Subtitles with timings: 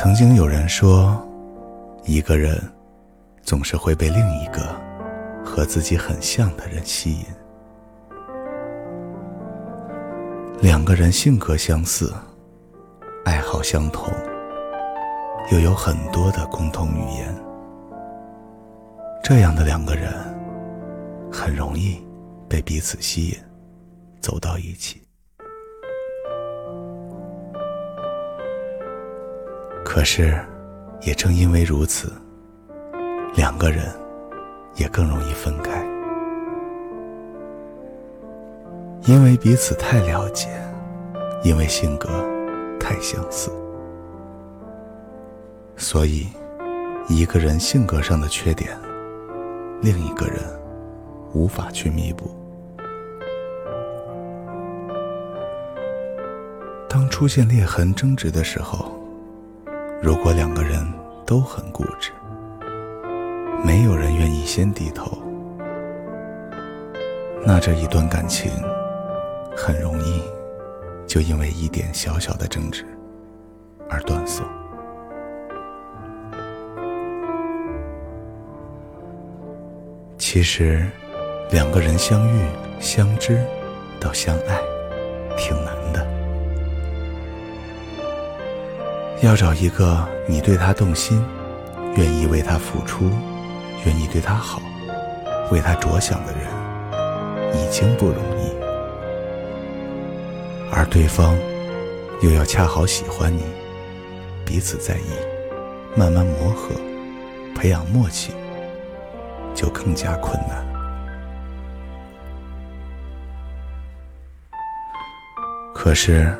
[0.00, 1.20] 曾经有人说，
[2.04, 2.56] 一个人
[3.42, 4.72] 总是会被另一个
[5.44, 7.24] 和自己很像的人吸引。
[10.60, 12.14] 两个人性格相似，
[13.24, 14.14] 爱好相同，
[15.50, 17.34] 又有很多的共同语言，
[19.24, 20.12] 这样的两个人
[21.28, 22.00] 很容易
[22.48, 23.36] 被彼此吸引，
[24.20, 25.07] 走到一起。
[29.98, 30.32] 可是，
[31.00, 32.12] 也正因为如此，
[33.34, 33.92] 两个人
[34.76, 35.84] 也更容易分开，
[39.06, 40.48] 因为彼此太了解，
[41.42, 42.08] 因为性格
[42.78, 43.50] 太相似，
[45.76, 46.28] 所以
[47.08, 48.78] 一个人性格上的缺点，
[49.82, 50.36] 另一个人
[51.34, 52.30] 无法去弥补。
[56.88, 58.96] 当出现裂痕、争执的时候。
[60.00, 60.80] 如果两个人
[61.26, 62.12] 都很固执，
[63.64, 65.20] 没有人愿意先低头，
[67.44, 68.50] 那这一段感情
[69.56, 70.22] 很容易
[71.06, 72.86] 就因为一点小小的争执
[73.90, 74.46] 而断送。
[80.16, 80.86] 其实，
[81.50, 82.40] 两个人相遇、
[82.78, 83.44] 相知
[83.98, 84.60] 到相爱，
[85.36, 85.74] 挺难
[89.20, 91.20] 要找一个你对他动心、
[91.96, 93.10] 愿意为他付出、
[93.84, 94.62] 愿意对他好、
[95.50, 96.42] 为他着想的人，
[97.52, 98.54] 已经不容易；
[100.70, 101.36] 而对方
[102.22, 103.42] 又要恰好喜欢你，
[104.46, 105.10] 彼此在意，
[105.96, 106.70] 慢慢磨合，
[107.56, 108.32] 培养默契，
[109.52, 110.64] 就更加困难。
[115.74, 116.32] 可是，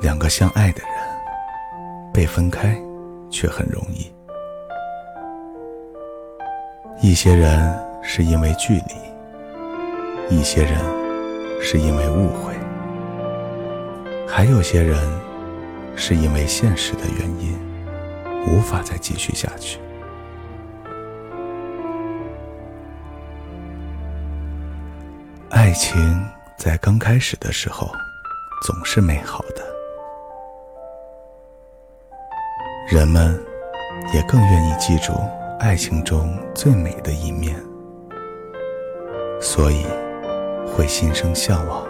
[0.00, 0.97] 两个相爱的人。
[2.18, 2.76] 被分开，
[3.30, 4.12] 却很容易。
[7.00, 7.72] 一些人
[8.02, 10.80] 是因为距离，一些人
[11.62, 12.52] 是因为误会，
[14.26, 14.98] 还有些人
[15.94, 17.56] 是因为现实的原因，
[18.48, 19.78] 无法再继续下去。
[25.50, 25.96] 爱情
[26.56, 27.88] 在刚开始的时候，
[28.66, 29.77] 总是美好的。
[32.90, 33.38] 人们
[34.14, 35.12] 也更愿意记住
[35.60, 37.54] 爱情中最美的一面，
[39.42, 39.84] 所以
[40.66, 41.86] 会心生向往。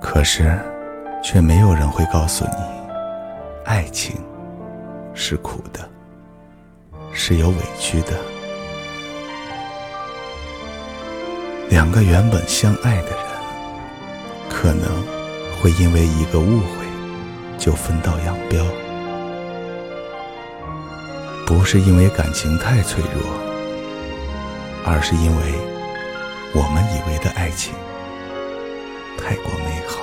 [0.00, 0.58] 可是，
[1.22, 2.64] 却没有人会告诉你，
[3.66, 4.16] 爱情
[5.12, 5.86] 是苦的，
[7.12, 8.12] 是有委屈的。
[11.68, 13.18] 两个原本相爱的人，
[14.48, 15.21] 可能。
[15.62, 16.84] 会因为一个误会
[17.56, 18.66] 就分道扬镳，
[21.46, 23.22] 不是因为感情太脆弱，
[24.84, 25.54] 而是因为
[26.52, 27.72] 我们以为的爱情
[29.16, 30.00] 太过美好，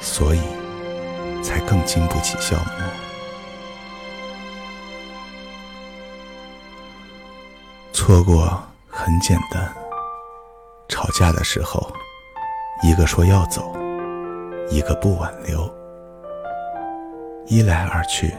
[0.00, 0.40] 所以
[1.40, 2.64] 才更经不起消磨。
[7.92, 8.60] 错过
[8.90, 9.72] 很简单，
[10.88, 11.92] 吵架的时候，
[12.82, 13.85] 一个说要走。
[14.68, 15.72] 一个不挽留，
[17.46, 18.34] 一来二去，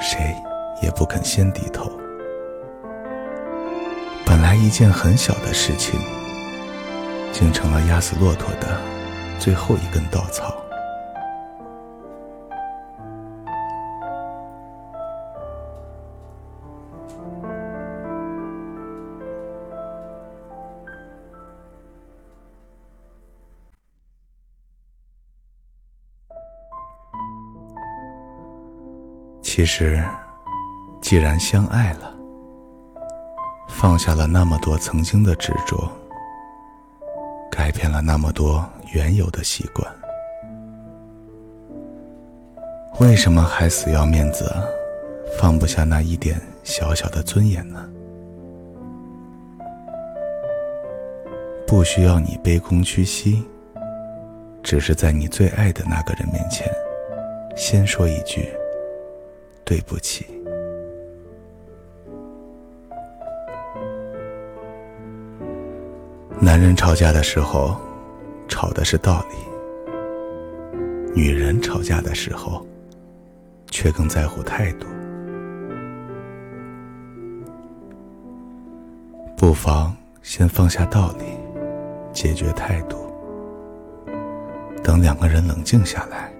[0.00, 0.34] 谁
[0.82, 1.90] 也不肯先低头。
[4.24, 6.00] 本来一件很小的事情，
[7.32, 8.76] 竟成了压死骆驼的
[9.38, 10.65] 最后一根稻草。
[29.56, 30.04] 其实，
[31.00, 32.14] 既然相爱了，
[33.70, 35.90] 放下了那么多曾经的执着，
[37.50, 38.62] 改变了那么多
[38.92, 39.90] 原有的习惯，
[43.00, 44.54] 为什么还死要面子，
[45.38, 47.82] 放不下那一点小小的尊严呢？
[51.66, 53.42] 不需要你卑躬屈膝，
[54.62, 56.70] 只是在你最爱的那个人面前，
[57.56, 58.46] 先说一句。
[59.66, 60.24] 对不起。
[66.40, 67.76] 男人吵架的时候，
[68.46, 69.36] 吵的是道理；
[71.14, 72.64] 女人吵架的时候，
[73.66, 74.86] 却更在乎态度。
[79.36, 81.24] 不妨先放下道理，
[82.12, 82.96] 解决态度。
[84.84, 86.32] 等两个人冷静下来，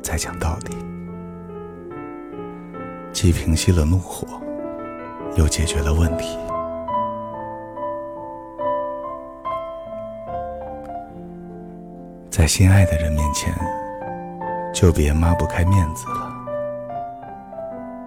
[0.00, 0.74] 再讲道理，
[3.12, 4.26] 既平息了怒火，
[5.36, 6.38] 又解决了问题。
[12.30, 13.52] 在心爱的人面前，
[14.72, 16.32] 就别抹不开面子了。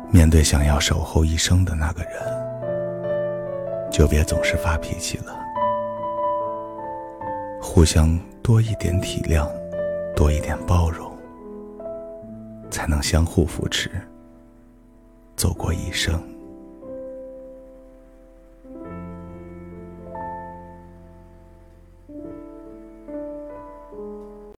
[0.09, 2.12] 面对想要守候一生的那个人，
[3.92, 5.38] 就别总是发脾气了。
[7.62, 9.45] 互相多一点体谅，
[10.15, 11.12] 多一点包容，
[12.69, 13.89] 才能相互扶持，
[15.41, 16.31] 走过一生。